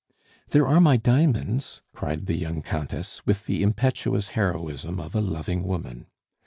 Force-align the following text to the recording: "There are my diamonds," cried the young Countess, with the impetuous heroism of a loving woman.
"There 0.49 0.65
are 0.65 0.79
my 0.81 0.97
diamonds," 0.97 1.83
cried 1.93 2.25
the 2.25 2.33
young 2.33 2.63
Countess, 2.63 3.21
with 3.27 3.45
the 3.45 3.61
impetuous 3.61 4.29
heroism 4.29 4.99
of 4.99 5.13
a 5.13 5.21
loving 5.21 5.61
woman. 5.61 6.07